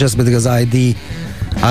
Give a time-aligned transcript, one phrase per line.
[0.00, 0.96] Just pedig az ID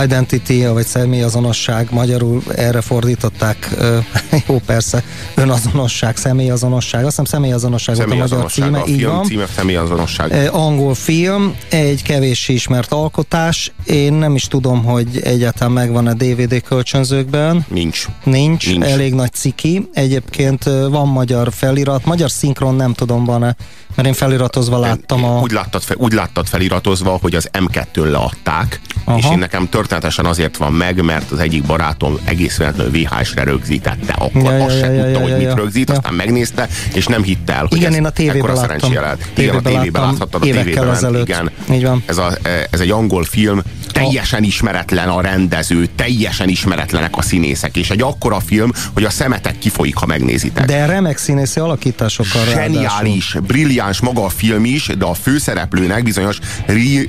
[0.03, 3.69] identity, vagy személyazonosság, magyarul erre fordították,
[4.47, 5.03] jó persze,
[5.35, 9.23] önazonosság, személyazonosság, azt hiszem személyazonosság volt a magyar címe, a így film van.
[9.23, 10.49] címe személyazonosság.
[10.51, 17.65] Angol film, egy kevés ismert alkotás, én nem is tudom, hogy egyáltalán megvan-e DVD kölcsönzőkben.
[17.67, 18.05] Nincs.
[18.23, 18.85] Nincs, Nincs.
[18.85, 19.89] elég nagy ciki.
[19.93, 23.55] Egyébként van magyar felirat, magyar szinkron nem tudom van-e,
[24.01, 25.39] mert én feliratozva láttam a...
[25.39, 29.17] Úgy láttad, úgy láttad feliratozva, hogy az M2-től leadták, Aha.
[29.17, 34.13] és én nekem történetesen azért van meg, mert az egyik barátom egész véletlenül VHS-re rögzítette.
[34.13, 35.55] Akkor ja, azt ja, se ja, tudta, ja, hogy ja, mit ja.
[35.55, 35.95] rögzít, ja.
[35.95, 38.91] aztán megnézte, és nem hitte el, hogy igen, ez én a tévében láttam.
[39.35, 41.51] Igen, a tévében láthattad, a tévében Igen.
[41.71, 42.03] Így van.
[42.05, 42.37] Ez, a,
[42.71, 43.61] ez egy angol film,
[43.91, 49.57] teljesen ismeretlen a rendező, teljesen ismeretlenek a színészek, és egy akkora film, hogy a szemetek
[49.57, 50.65] kifolyik, ha megnézitek.
[50.65, 56.39] De remek színészi alakításokkal Zseniális, brilliáns maga a film is, de a főszereplőnek, bizonyos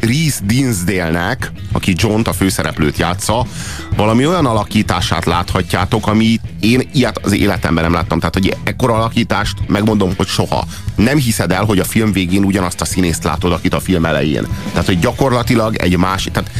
[0.00, 3.46] Reese Dinsdale-nek, aki John a főszereplőt játsza,
[3.96, 8.18] valami olyan alakítását láthatjátok, ami én ilyet az életemben nem láttam.
[8.18, 10.64] Tehát, hogy ekkora alakítást megmondom, hogy soha.
[10.96, 14.46] Nem hiszed el, hogy a film végén ugyanazt a színészt látod, akit a film elején.
[14.70, 16.50] Tehát, hogy gyakorlatilag egy másik, tehát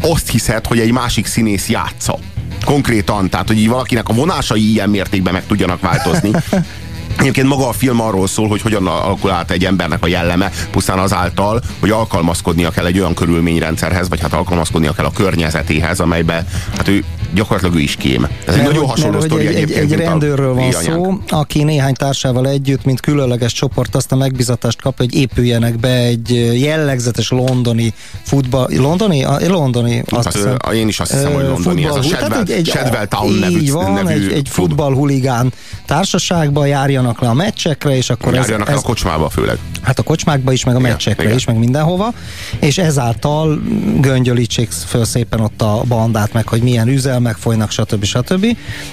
[0.00, 2.18] azt hiszed, hogy egy másik színész játsza.
[2.64, 6.30] Konkrétan, tehát, hogy így valakinek a vonásai ilyen mértékben meg tudjanak változni.
[7.18, 10.98] Egyébként maga a film arról szól, hogy hogyan alakul át egy embernek a jelleme, pusztán
[10.98, 16.44] azáltal, hogy alkalmazkodnia kell egy olyan körülményrendszerhez, vagy hát alkalmazkodnia kell a környezetéhez, amelybe
[16.76, 18.26] hát ő gyakorlatilag ő is kém.
[18.46, 19.92] Ez egy nagyon hasonló sztori egy, egyébként.
[19.92, 24.82] Egy, egy rendőrről van szó, aki néhány társával együtt, mint különleges csoport azt a megbizatást
[24.82, 28.68] kapja, hogy épüljenek be egy jellegzetes londoni futball...
[28.76, 29.24] Londoni?
[29.46, 30.56] Londoni, azt hát, hiszem.
[30.74, 31.84] Én is azt hiszem, hogy londoni.
[31.84, 35.52] Ez a Shadwell, egy, egy, Shadwell Town nevű, van, nevű egy, egy futballhuligán
[35.86, 39.58] társaságba járjanak le a meccsekre, és akkor járjanak ez, ez, a kocsmába főleg.
[39.82, 42.12] Hát a kocsmákba is, meg a meccsekre igen, is, meg mindenhova,
[42.60, 43.60] és ezáltal
[44.00, 48.04] göngyölítsék föl szépen ott a bandát, meg hogy milyen üzelmek folynak, stb.
[48.04, 48.46] stb.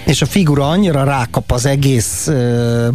[0.06, 2.30] És a figura annyira rákap az egész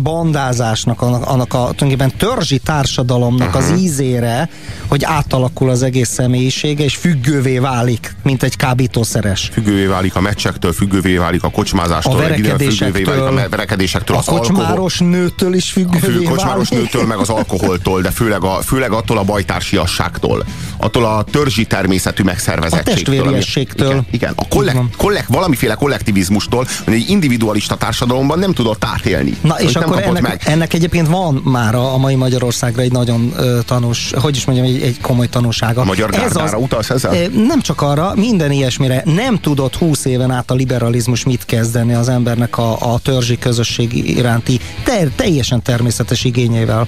[0.03, 3.63] bandázásnak, annak, annak a tulajdonképpen törzsi társadalomnak uh-huh.
[3.63, 3.79] az mhm.
[3.79, 4.49] ízére,
[4.87, 9.51] hogy átalakul az egész személyisége, és függővé válik, mint egy kábítószeres.
[9.53, 15.01] Függővé válik a meccsektől, függővé válik a kocsmázástól, a verekedésektől, válik a verekedésektől, a kocsmáros
[15.01, 16.85] alkohol, nőtől is függővé a kocsmáros válik.
[16.85, 17.31] nőtől, meg az
[17.81, 20.45] alkoholtól, de főleg, a, főleg attól a bajtársiasságtól,
[20.77, 23.15] attól a törzsi természetű megszervezettségtől.
[23.15, 23.89] A testvériességtől.
[23.89, 29.37] Igen, igen, a kollek, kollek, valamiféle kollektivizmustól, hogy egy individualista társadalomban nem tudott átélni.
[29.41, 30.43] Na és akkor ennek, meg.
[30.45, 34.83] ennek egyébként van már a, mai Magyarországra egy nagyon uh, tanús, hogy is mondjam, egy,
[34.83, 35.81] egy komoly tanúsága.
[35.81, 37.29] A magyar Ez az, utalsz ezzel?
[37.29, 39.03] Nem csak arra, minden ilyesmire.
[39.05, 44.09] Nem tudott húsz éven át a liberalizmus mit kezdeni az embernek a, a törzsi közösség
[44.09, 46.87] iránti te, teljesen természetes igényével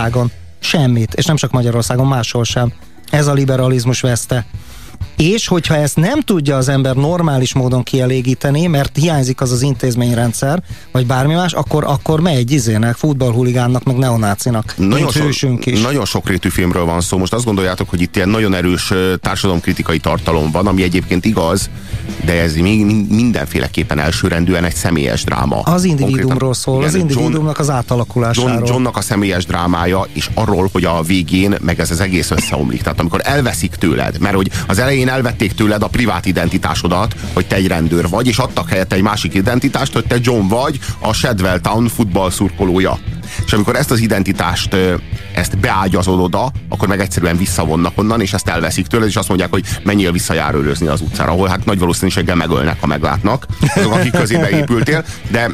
[0.00, 0.30] Magyarországon.
[0.58, 2.72] Semmit, és nem csak Magyarországon, máshol sem.
[3.10, 4.46] Ez a liberalizmus veszte.
[5.20, 10.62] És hogyha ezt nem tudja az ember normális módon kielégíteni, mert hiányzik az az intézményrendszer,
[10.92, 14.74] vagy bármi más, akkor, akkor megy izének, futballhuligánnak, meg neonácinak.
[14.76, 15.80] Nagyon, so, is.
[15.82, 17.18] nagyon sokrétű filmről van szó.
[17.18, 21.70] Most azt gondoljátok, hogy itt ilyen nagyon erős társadalomkritikai tartalom van, ami egyébként igaz,
[22.24, 25.60] de ez még mindenféleképpen elsőrendűen egy személyes dráma.
[25.60, 28.52] Az individuumról szól, igen, az individuumnak John, az átalakulásáról.
[28.52, 32.82] John, Johnnak a személyes drámája, és arról, hogy a végén meg ez az egész összeomlik.
[32.82, 37.56] Tehát amikor elveszik tőled, mert hogy az elején elvették tőled a privát identitásodat, hogy te
[37.56, 41.60] egy rendőr vagy, és adtak helyette egy másik identitást, hogy te John vagy, a Shadwell
[41.60, 42.98] Town futball szurkolója.
[43.46, 44.76] És amikor ezt az identitást,
[45.34, 49.50] ezt beágyazod oda, akkor meg egyszerűen visszavonnak onnan, és ezt elveszik tőled, és azt mondják,
[49.50, 54.12] hogy menjél vissza járőrözni az utcára, ahol hát nagy valószínűséggel megölnek, ha meglátnak, azok, akik
[54.12, 55.50] közébe épültél, de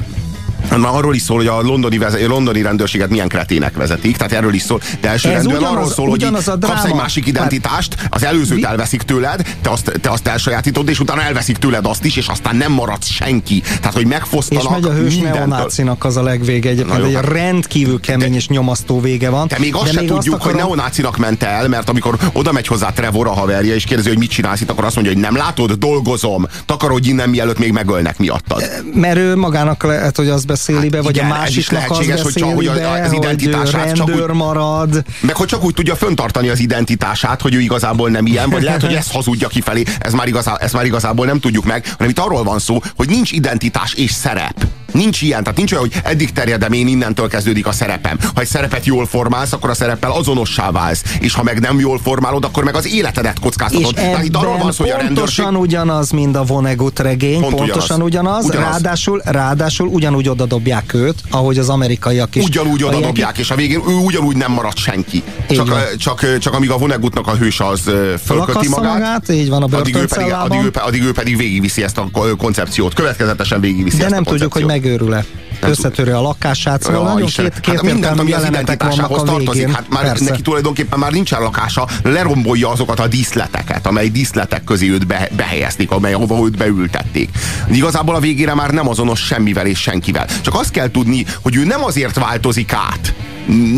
[0.71, 4.55] már arról is szól, hogy a londoni, veze, londoni rendőrséget milyen kretének vezetik, tehát erről
[4.55, 6.27] is szól, de elsőrendűen arról szól, hogy
[6.61, 11.23] kapsz egy másik identitást, az előzőt elveszik tőled, te azt, te azt elsajátítod, és utána
[11.23, 13.61] elveszik tőled azt is, és aztán nem maradsz senki.
[13.61, 18.01] Tehát, hogy megfosztanak És megy a hős neonácinak az a legvége egyébként, egy hát, rendkívül
[18.01, 19.49] kemény de, és nyomasztó vége van.
[19.49, 20.61] De még azt de se még tudjuk, azt akarom...
[20.61, 24.19] hogy neonácinak ment el, mert amikor oda megy hozzá Trevor a haverja, és kérdezi, hogy
[24.19, 28.19] mit csinálsz itt, akkor azt mondja, hogy nem látod, dolgozom, takarodj innen, mielőtt még megölnek
[28.19, 28.63] miattad.
[28.95, 32.33] Mert ő magának lehet, hogy az beszéli hát, be, vagy igen, a másiknak az hogy
[32.33, 35.05] csak, hogy az identitását csak úgy, marad.
[35.21, 38.83] Meg hogy csak úgy tudja föntartani az identitását, hogy ő igazából nem ilyen, vagy lehet,
[38.83, 42.19] hogy ezt hazudja kifelé, ez már, igazá, ez már igazából nem tudjuk meg, hanem itt
[42.19, 44.67] arról van szó, hogy nincs identitás és szerep.
[44.97, 48.19] Nincs ilyen, tehát nincs olyan, hogy eddig terjedem én, innentől kezdődik a szerepem.
[48.35, 51.03] Ha egy szerepet jól formálsz, akkor a szereppel azonossá válsz.
[51.21, 53.93] És ha meg nem jól formálod, akkor meg az életedet kockáztatod.
[53.97, 55.17] És tehát itt arról van szó, hogy a rendőrség...
[55.17, 58.71] Pontosan ugyanaz, mint a Vonnegut regény, Pont pontosan ugyanaz, ugyanaz, ugyanaz.
[58.71, 62.45] Ráadásul, ráadásul ugyanúgy oda dobják őt, ahogy az amerikaiak is.
[62.45, 65.23] Ugyanúgy oda dobják, és a végén ő ugyanúgy nem marad senki.
[65.49, 67.81] Csak, csak, csak amíg a Vonnegutnak a hős az
[68.25, 71.83] fölköti magát, magát, így van a addig ő, pedig, addig, ő, addig ő pedig végigviszi
[71.83, 75.46] ezt a koncepciót, következetesen végigviszi De ezt nem a tudjuk, hogy megőrül-e.
[75.61, 79.73] Összetörő a lakását, szóval ja, nagyon két, két hát mindent, ami az identitásához tartozik.
[79.73, 80.25] Hát már Persze.
[80.25, 85.91] neki tulajdonképpen már nincsen lakása, lerombolja azokat a díszleteket, amely díszletek közé őt be, behelyezték,
[85.91, 87.31] amely ahova őt beültették.
[87.71, 90.27] Igazából a végére már nem azonos semmivel és senkivel.
[90.41, 93.15] Csak azt kell tudni, hogy ő nem azért változik át,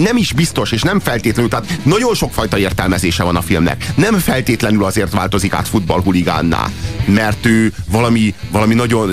[0.02, 3.86] nem is biztos, és nem feltétlenül, tehát nagyon sokfajta értelmezése van a filmnek.
[3.94, 6.66] Nem feltétlenül azért változik át futballhuligánná,
[7.06, 9.10] mert ő valami, valami nagyon,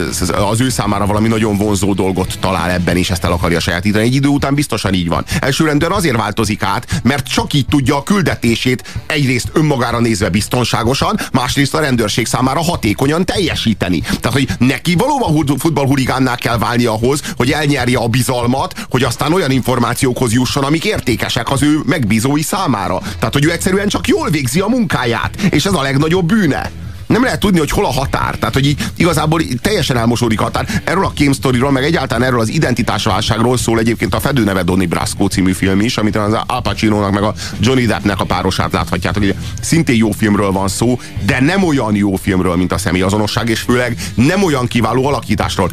[0.50, 4.04] az ő számára valami nagyon vonzó dolgot talál ebben, és ezt el akarja sajátítani.
[4.04, 5.26] Egy idő után biztosan így van.
[5.40, 11.74] Elsőrendűen azért változik át, mert csak így tudja a küldetését egyrészt önmagára nézve biztonságosan, másrészt
[11.74, 14.00] a rendőrség számára hatékonyan teljesíteni.
[14.00, 19.52] Tehát, hogy neki valóban futballhuligánná kell válni ahhoz, hogy elnyerje a bizalmat, hogy aztán olyan
[19.52, 23.02] információkhoz jusson, amik értékesek az ő megbízói számára.
[23.20, 26.72] Tehát, hogy ő egyszerűen csak jól végzi a munkáját, és ez a legnagyobb bűne
[27.08, 28.36] nem lehet tudni, hogy hol a határ.
[28.36, 30.82] Tehát, hogy így, igazából teljesen elmosódik a határ.
[30.84, 35.28] Erről a Game Story-ról, meg egyáltalán erről az identitásválságról szól egyébként a Fedőneve Donny Brasco
[35.28, 39.24] című film is, amit az Al Pacino-nak meg a Johnny Deppnek a párosát láthatjátok.
[39.24, 43.60] Hogy szintén jó filmről van szó, de nem olyan jó filmről, mint a személyazonosság, és
[43.60, 45.72] főleg nem olyan kiváló alakításról.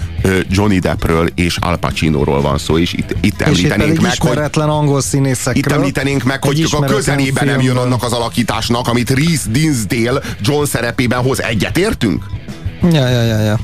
[0.49, 5.63] Johnny Deppről és Al Pacino-ról van szó, és itt, itt említenénk meg, hogy, angol színészekről.
[5.63, 10.65] Itt említenénk meg, hogy a közelében nem jön annak az alakításnak, amit Reese Dinsdale John
[10.65, 11.43] szerepében hoz.
[11.43, 12.27] Egyetértünk?
[12.83, 13.59] Ja, ja, ja, ja.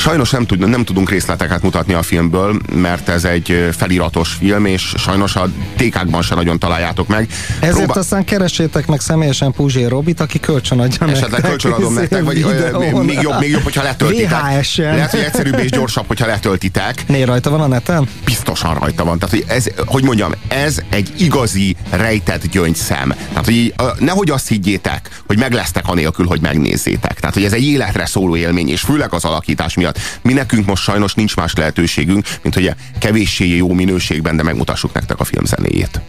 [0.00, 4.94] Sajnos nem, tud, nem tudunk részleteket mutatni a filmből, mert ez egy feliratos film, és
[4.96, 7.28] sajnos a tékákban se nagyon találjátok meg.
[7.60, 8.00] Ezért Próba...
[8.00, 11.50] aztán keresétek meg személyesen Puzsé Robit, aki kölcsönadja Esetleg nektek.
[11.50, 13.04] kölcsönadom nektek, vagy videón.
[13.04, 14.40] még jobb, még jobb, hogyha letöltitek.
[14.40, 14.94] VHS-en.
[14.94, 17.08] Lehet, hogy egyszerűbb és gyorsabb, hogyha letöltitek.
[17.08, 18.08] Né, rajta van a neten?
[18.24, 19.18] Biztosan rajta van.
[19.18, 23.14] Tehát, hogy ez, hogy mondjam, ez egy igazi rejtett gyöngyszem.
[23.28, 27.20] Tehát, hogy nehogy azt higgyétek, hogy meg lesztek anélkül, hogy megnézzétek.
[27.20, 29.89] Tehát, hogy ez egy életre szóló élmény, és főleg az alakítás miatt.
[30.22, 34.92] Mi nekünk most sajnos nincs más lehetőségünk, mint hogy a kevéssé jó minőségben, de megmutassuk
[34.92, 36.00] nektek a filmzenéjét.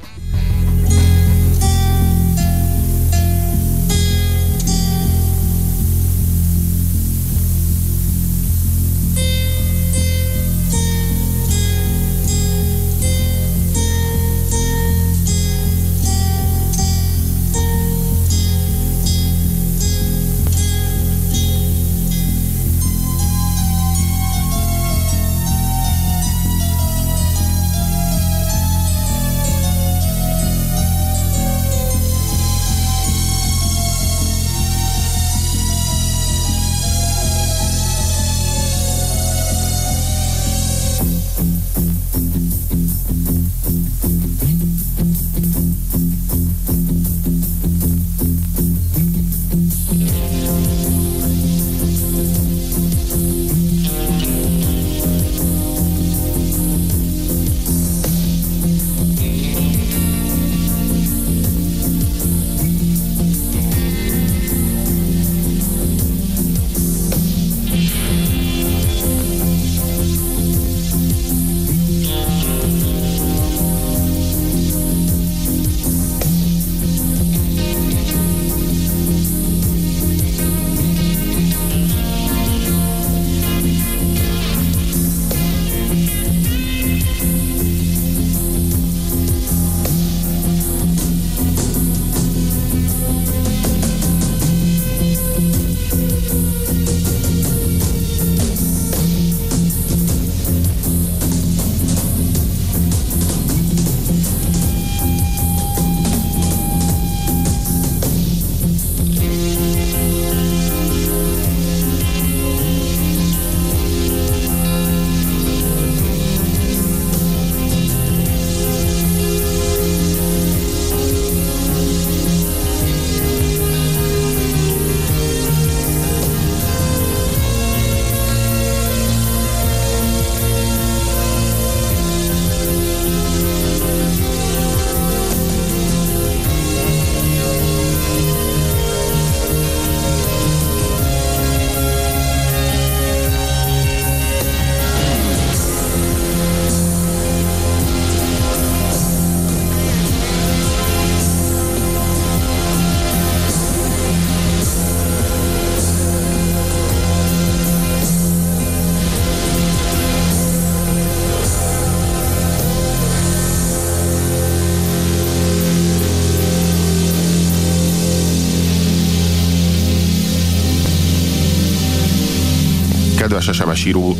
[173.21, 174.17] Kedves SMS író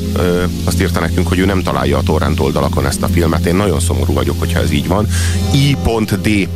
[0.63, 3.46] azt írta nekünk, hogy ő nem találja a torrent oldalakon ezt a filmet.
[3.46, 5.08] Én nagyon szomorú vagyok, hogyha ez így van.
[5.53, 6.50] I.D.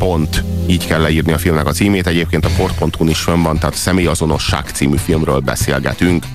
[0.67, 2.07] Így kell leírni a filmnek a címét.
[2.07, 6.25] Egyébként a port.hu is fönn van, tehát Személyazonosság című filmről beszélgetünk.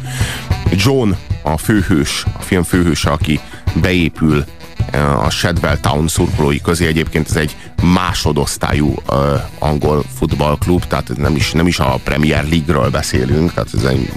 [0.72, 1.10] John
[1.42, 3.40] a főhős, a film főhőse, aki
[3.80, 4.44] beépül
[5.24, 6.86] a Shadwell Town szurkolói közé.
[6.86, 9.16] Egyébként ez egy másodosztályú uh,
[9.58, 14.12] angol futballklub, tehát nem is, nem is a Premier League-ről beszélünk, tehát ez egy,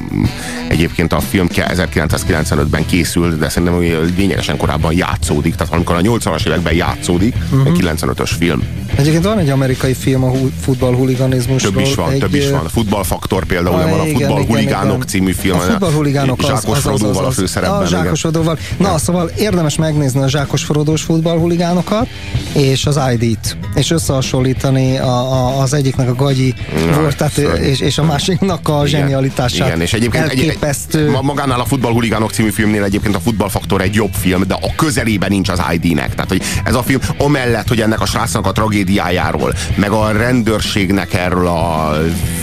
[0.68, 3.80] egyébként a film 1995-ben készült, de szerintem
[4.18, 7.78] lényegesen korábban játszódik, tehát amikor a 80-as években játszódik, uh-huh.
[7.80, 8.64] 95-ös film.
[8.96, 11.72] Egyébként van egy amerikai film a futballhuliganizmusról.
[11.72, 12.66] Több is van, egy, több is van.
[12.66, 15.58] A futballfaktor például, a, van a futballhuligánok című film.
[15.58, 17.82] A futballhuligánok az, Zsákos az, az, az, az, a főszerepben.
[17.82, 18.58] A Zsákos Frodóval.
[18.78, 18.98] Na, ja.
[18.98, 22.08] szóval érdemes megnézni a Zsákos Frodós futballhuligánokat,
[22.54, 26.54] és az ID-t, és összehasonlítani a, a, az egyiknek a gagyi
[26.88, 29.68] ja, volt, tehát, és, és a másiknak a zsenialitását.
[29.68, 31.08] Igen, és egyébként elképesztő.
[31.08, 35.30] Egy, magánál a futballhuligánok című filmnél egyébként a futballfaktor egy jobb film, de a közelében
[35.30, 36.16] nincs az ID-nek.
[36.16, 41.14] Tehát, hogy ez a film amellett, hogy ennek a srácnak a tragédiájáról, meg a rendőrségnek
[41.14, 41.98] erről a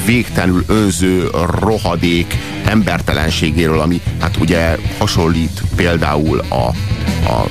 [0.05, 1.29] végtelenül önző
[1.61, 6.67] rohadék embertelenségéről, ami hát ugye hasonlít például a,
[7.31, 7.47] a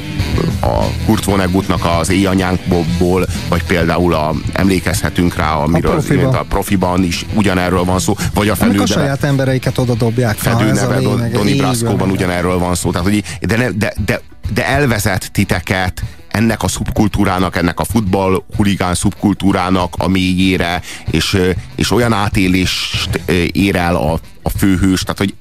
[0.62, 6.36] a Kurt Vonnegutnak az éjanyánkból, vagy például a, emlékezhetünk rá, amiről a profiban.
[6.36, 8.82] a profiban is ugyanerről van szó, vagy a felül.
[8.82, 10.38] a saját embereiket oda dobják.
[10.38, 11.00] Fedőneve,
[11.32, 12.92] Donny Brasco-ban ugyanerről van szó.
[12.92, 14.22] Tehát, hogy, de, ne, de, de,
[14.54, 20.82] de elvezet titeket ennek a szubkultúrának, ennek a futball huligán szubkultúrának a mélyére,
[21.12, 21.38] és,
[21.76, 25.34] és olyan átélést ér el a, a főhős, tehát hogy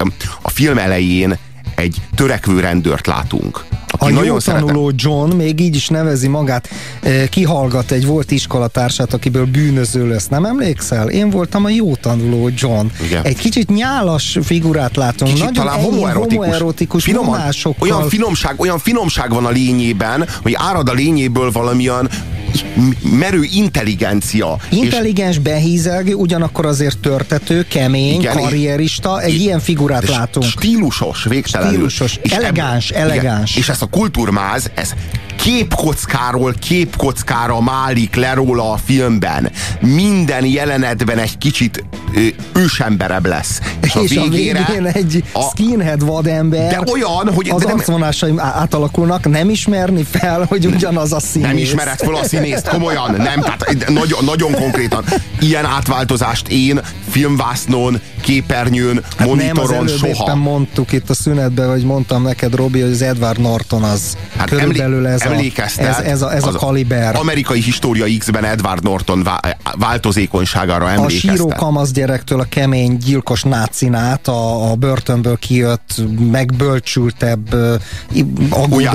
[0.43, 1.39] a film elején
[1.75, 3.65] egy törekvő rendőrt látunk.
[3.99, 6.69] A nagyon jó tanuló John, még így is nevezi magát,
[7.31, 10.27] kihallgat egy volt iskolatársát, akiből bűnöző lesz.
[10.29, 11.09] Nem emlékszel?
[11.09, 12.87] Én voltam a jó tanuló John.
[13.05, 13.25] Igen.
[13.25, 15.31] Egy kicsit nyálas figurát látunk.
[15.31, 17.41] Kicsit nagyon talán homoerotikus, homoerotikus Finoman,
[17.79, 22.09] olyan finomság, olyan finomság van a lényében, hogy árad a lényéből valamilyen
[23.03, 24.57] merő intelligencia.
[24.71, 25.43] Intelligens, és...
[25.43, 30.47] behízelgő, ugyanakkor azért törtető, kemény, igen, karrierista, egy és, ilyen figurát látunk.
[30.47, 31.75] Stílusos, végtelenül.
[31.75, 33.51] Stílusos, és elegáns, eb, elegáns.
[33.51, 34.95] Igen, és ezt a kultúrmáz, ez
[35.39, 39.51] képkockáról képkockára málik le róla a filmben.
[39.81, 41.85] Minden jelenetben egy kicsit
[42.55, 43.61] ősemberebb lesz.
[43.83, 48.33] És a, és végére, a végén egy a, skinhead vadember de olyan, hogy az arcvonásai
[48.37, 51.49] átalakulnak, nem ismerni fel, hogy ugyanaz a színész.
[51.49, 55.05] Nem ismered fel a színészt, komolyan, nem, tehát nagyon, nagyon konkrétan.
[55.41, 60.35] Ilyen átváltozást én filmvásznon, képernyőn, hát monitoron nem, az soha.
[60.35, 65.07] mondtuk itt a szünetben, vagy mondtam neked, Robi, hogy az Edward Norton az hát körülbelül
[65.07, 67.17] ez emlékeztet, ez, ez a, ez a kaliber.
[67.17, 69.29] Amerikai História X-ben Edward Norton
[69.79, 71.31] változékonyságára emlékeztet.
[71.31, 77.55] A síró kamasz gyerektől a kemény, gyilkos nácinát, a, a börtönből kijött, megbölcsültebb,
[78.51, 78.87] aggódó.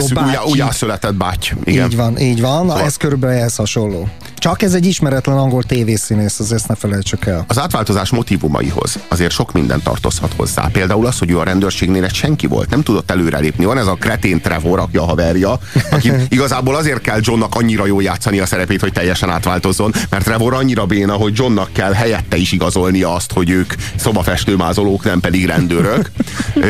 [0.45, 1.51] Újjászületett báty.
[1.63, 1.89] Igen.
[1.89, 2.67] Így van, így van.
[2.67, 2.81] Szóval.
[2.81, 4.07] Ez körülbelül ehhez hasonló.
[4.43, 7.45] Csak ez egy ismeretlen angol tévészínész, az ezt ne felejtsük el.
[7.47, 10.67] Az átváltozás motivumaihoz azért sok minden tartozhat hozzá.
[10.71, 13.65] Például az, hogy ő a rendőrségnél egy senki volt, nem tudott előrelépni.
[13.65, 15.59] Van ez a kretén Trevor, aki a haverja,
[15.91, 20.53] aki igazából azért kell Johnnak annyira jó játszani a szerepét, hogy teljesen átváltozzon, mert Trevor
[20.53, 26.12] annyira béna, hogy Johnnak kell helyette is igazolnia azt, hogy ők szobafestőmázolók, nem pedig rendőrök.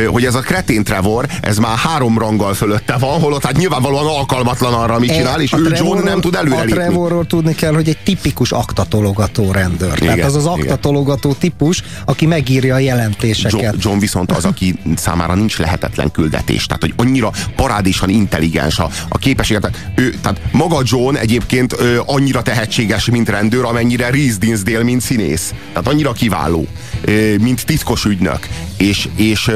[0.07, 4.73] hogy ez a kretén Trevor, ez már három ranggal fölötte van, holott hát nyilvánvalóan alkalmatlan
[4.73, 6.71] arra, amit csinál, és ő John nem tud előrelépni.
[6.71, 9.93] A Trevorról tudni kell, hogy egy tipikus aktatologató rendőr.
[9.95, 11.39] Igen, Tehát az az aktatologató igen.
[11.39, 13.61] típus, aki megírja a jelentéseket.
[13.61, 16.65] John, John viszont az, aki számára nincs lehetetlen küldetés.
[16.65, 19.91] Tehát, hogy annyira parádésan intelligens a, a képességet.
[19.95, 25.53] Ő, tehát maga John egyébként ö, annyira tehetséges, mint rendőr, amennyire Reese Dinsdale, mint színész.
[25.73, 26.67] Tehát annyira kiváló,
[27.01, 28.47] ö, mint titkos ügynök.
[28.77, 29.51] És, és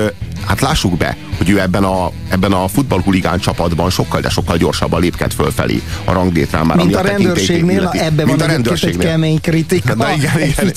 [0.48, 5.02] hát lássuk be, hogy ő ebben a, ebben a futballhuligán csapatban sokkal, de sokkal gyorsabban
[5.02, 6.78] lépked fölfelé a ranglétrán már.
[6.78, 9.02] Mint a, a rendőrségnél, ebben van a rendőrségnél.
[9.02, 9.96] egy kemény kritika.
[9.96, 10.74] De igen, igen.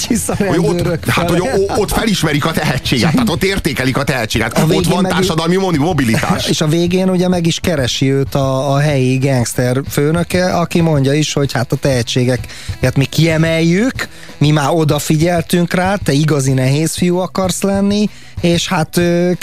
[0.49, 1.43] Hogy ott, hát, hogy
[1.77, 4.59] ott felismerik a tehetséget, tehát ott értékelik a tehetséget.
[4.59, 6.49] A ott van társadalmi mobilitás.
[6.49, 11.13] És a végén ugye meg is keresi őt a, a helyi gangster főnöke, aki mondja
[11.13, 14.09] is, hogy hát a tehetségeket mi kiemeljük,
[14.41, 18.09] mi már odafigyeltünk rá, te igazi nehéz fiú akarsz lenni,
[18.41, 19.01] és hát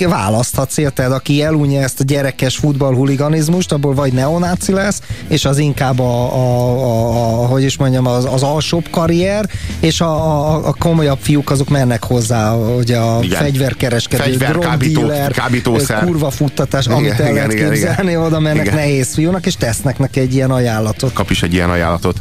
[0.08, 6.00] választhatsz, érted, aki elunja ezt a gyerekes futballhuliganizmust, abból vagy neonáci lesz, és az inkább
[6.00, 6.48] a, a,
[6.84, 9.50] a, a hogy is mondjam, az, az alsóbb karrier,
[9.80, 13.42] és a, a, a komolyabb fiúk azok mennek hozzá, hogy a igen.
[13.42, 16.04] fegyverkereskedő, Fegyver, kábító, kábítószer.
[16.04, 18.22] kurva futtatás, igen, amit el lehet képzelni, igen.
[18.22, 18.75] oda mennek igen.
[18.75, 21.13] nehéz fiúnak, és tesznek neki egy ilyen ajánlatot.
[21.13, 22.18] Kap is egy ilyen ajánlatot.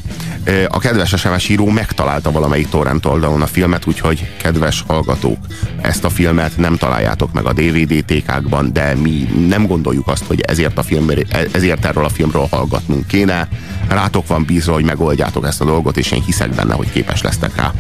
[0.69, 5.39] A kedves SMS író megtalálta valamelyik torrent oldalon a filmet, úgyhogy kedves hallgatók,
[5.81, 10.41] ezt a filmet nem találjátok meg a DVD tékákban, de mi nem gondoljuk azt, hogy
[10.41, 11.11] ezért, a film,
[11.53, 13.49] ezért erről a filmről hallgatnunk kéne.
[13.89, 17.57] Rátok van bízva, hogy megoldjátok ezt a dolgot, és én hiszek benne, hogy képes lesztek
[17.57, 17.73] rá.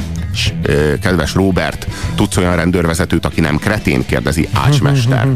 [1.00, 5.28] Kedves Robert, tudsz olyan rendőrvezetőt, aki nem kretén, kérdezi Ácsmester.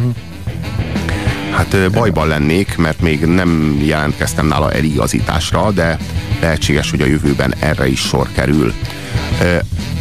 [1.51, 5.99] Hát bajban lennék, mert még nem jelentkeztem nála eligazításra, de
[6.41, 8.75] lehetséges, hogy a jövőben erre is sor kerül.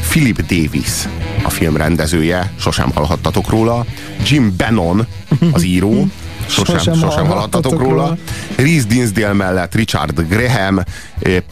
[0.10, 1.08] Philip Davis
[1.44, 3.86] a film rendezője, sosem hallhattatok róla.
[4.26, 5.08] Jim Bannon
[5.52, 6.08] az író,
[6.50, 7.90] sosem, sosem, sosem hallhattatok róla.
[7.90, 8.18] róla.
[8.56, 10.80] Reese Dinsdale mellett Richard Graham,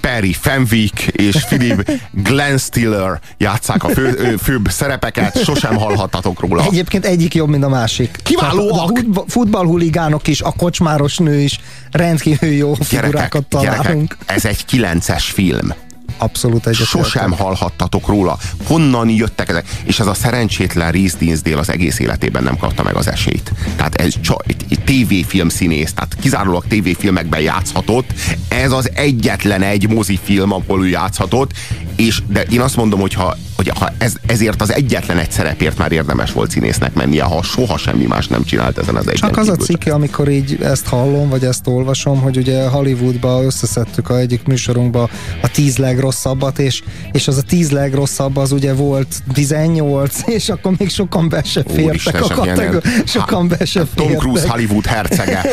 [0.02, 1.92] Perry Fenwick és Philip
[2.28, 6.64] Glenn Stiller játszák a fő, főbb szerepeket, sosem hallhattatok róla.
[6.64, 8.18] Egyébként egyik jobb, mint a másik.
[8.24, 9.00] Kiválóak!
[9.14, 11.60] A futballhuligánok is, a kocsmáros nő is
[11.92, 13.86] rendkívül jó figurákat találunk.
[13.86, 15.74] Gyerekek, ez egy kilences film
[16.18, 17.04] abszolút egyetértek.
[17.04, 18.38] Sosem hallhattatok róla.
[18.64, 19.68] Honnan jöttek ezek?
[19.84, 23.52] És ez a szerencsétlen Reese Dinsdale az egész életében nem kapta meg az esélyt.
[23.76, 24.44] Tehát ez csak
[24.86, 28.14] tévéfilm színész, tehát kizárólag tévéfilmekben játszhatott.
[28.48, 31.52] Ez az egyetlen egy mozifilm, ahol ő játszhatott,
[31.98, 35.78] és de én azt mondom, hogy ha, hogy ha ez, ezért az egyetlen egy szerepért
[35.78, 39.16] már érdemes volt színésznek mennie, ha soha semmi más nem csinált ezen az egy.
[39.16, 44.10] Csak az a cikke, amikor így ezt hallom, vagy ezt olvasom, hogy ugye Hollywoodba összeszedtük
[44.10, 45.10] a egyik műsorunkba
[45.42, 50.74] a tíz legrosszabbat, és, és az a tíz legrosszabb az ugye volt 18, és akkor
[50.78, 54.20] még sokan be se fértek Úristen, a kategóri- sokan be se Tom fértek.
[54.20, 55.46] Cruise Hollywood hercege,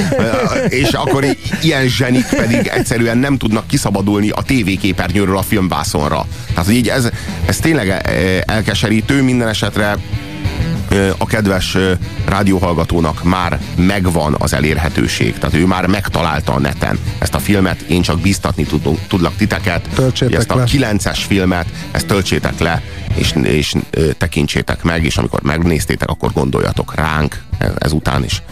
[0.69, 1.27] és akkor
[1.63, 6.27] ilyen zsenik pedig egyszerűen nem tudnak kiszabadulni a tévéképernyőről a filmvászonra.
[6.49, 7.09] Tehát, hogy így ez,
[7.47, 9.97] ez tényleg eh, elkeserítő, minden esetre
[11.19, 11.77] a kedves
[12.27, 15.39] rádióhallgatónak már megvan az elérhetőség.
[15.39, 19.89] Tehát ő már megtalálta a neten ezt a filmet, én csak biztatni tudunk, tudlak titeket,
[19.95, 20.65] töltsétek ezt a le.
[20.67, 22.83] 9-es filmet, ezt töltsétek le,
[23.15, 23.75] és, és
[24.19, 27.43] tekintsétek meg, és amikor megnéztétek, akkor gondoljatok ránk
[27.79, 28.43] ezután is.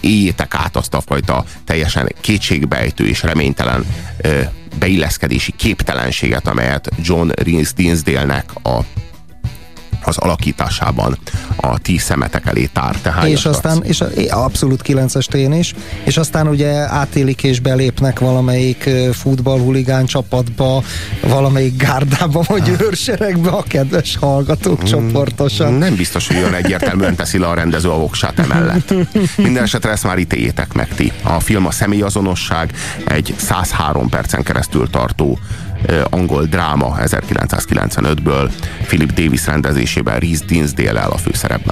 [0.00, 3.84] Éljétek át azt a fajta teljesen kétségbejtő és reménytelen
[4.78, 8.78] beilleszkedési képtelenséget, amelyet John Rhys Dinsdale-nek a
[10.02, 11.18] az alakításában
[11.60, 12.96] a ti szemetek elé tár.
[12.96, 18.90] Tehát és aztán, és abszolút 9-es én is, és aztán ugye átélik és belépnek valamelyik
[19.12, 20.82] futballhuligán csapatba,
[21.20, 22.80] valamelyik gárdába, vagy ah.
[22.80, 25.72] őrseregbe a kedves hallgatók mm, csoportosan.
[25.72, 28.94] Nem biztos, hogy olyan egyértelműen teszi le a rendező a voksát emellett.
[29.36, 31.12] Minden esetre ezt már ítéljétek meg ti.
[31.22, 32.72] A film a személyazonosság
[33.04, 35.38] egy 103 percen keresztül tartó
[36.10, 38.50] angol dráma 1995-ből
[38.86, 41.66] Philip Davis rendezésében Reese Dinsdale-el a főszerepben.